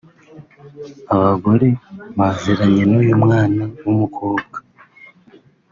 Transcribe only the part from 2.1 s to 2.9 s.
baziranye